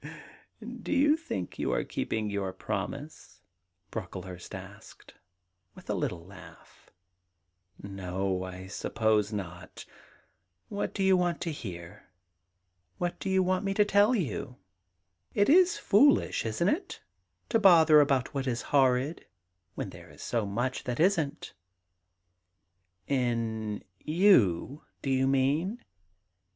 [0.81, 3.39] *Do you think you are keeping your promise?'
[3.91, 5.13] Brocklehurst asked,
[5.75, 6.89] with a little laugh.'
[7.79, 9.85] No; I suppose not'
[10.27, 12.09] * What do you want to hear?
[12.99, 14.55] AVhat do you want me to tell you?
[15.35, 17.01] It is foolish, isn't it,
[17.49, 19.27] to bother about what is horrid,
[19.75, 21.53] when there is so much that isn't?'
[22.67, 25.85] * In you, do you mean